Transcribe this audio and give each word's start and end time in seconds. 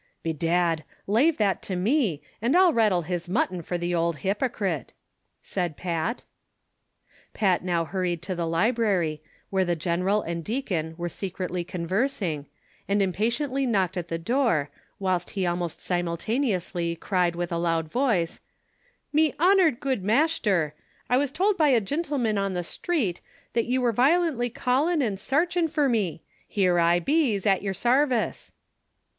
"Bedad, 0.23 0.83
lave 1.05 1.37
that 1.37 1.61
to 1.61 1.75
me, 1.75 2.23
an' 2.41 2.55
I'll 2.55 2.73
rattle 2.73 3.03
his 3.03 3.29
mutton 3.29 3.61
fur 3.61 3.77
the 3.77 3.93
ould 3.93 4.15
liypocret," 4.17 4.93
said 5.43 5.77
Pat. 5.77 6.23
Pat 7.35 7.63
now 7.63 7.85
hurried 7.85 8.23
to 8.23 8.33
the 8.33 8.47
library, 8.47 9.21
where 9.51 9.63
the 9.63 9.75
general 9.75 10.23
and 10.23 10.43
deacon 10.43 10.95
were 10.97 11.07
secretly 11.07 11.63
conversing, 11.63 12.47
and 12.87 12.99
imi»atiently 12.99 13.67
knocked 13.67 13.95
at 13.95 14.07
the 14.07 14.17
door, 14.17 14.71
whilst 14.97 15.29
he 15.37 15.45
almost 15.45 15.79
simultaneously 15.79 16.95
cried 16.95 17.35
with 17.35 17.51
a 17.51 17.59
loud 17.59 17.87
voice:" 17.91 18.39
JNIe 19.15 19.35
honored 19.37 19.79
good 19.79 20.01
mashter, 20.03 20.71
I 21.11 21.17
was 21.17 21.31
tould 21.31 21.57
by 21.57 21.67
a 21.69 21.79
gintleman 21.79 22.39
on 22.39 22.53
the 22.53 22.61
sthreet 22.63 23.21
that 23.53 23.65
ye 23.65 23.77
were 23.77 23.93
violantly 23.93 24.49
callhi' 24.49 25.03
an' 25.03 25.17
sarchin' 25.17 25.67
fur 25.69 25.87
me; 25.87 26.23
here 26.47 26.79
I 26.79 26.97
bees, 26.97 27.45
at 27.45 27.61
yer 27.61 27.73
sarvice." 27.73 28.51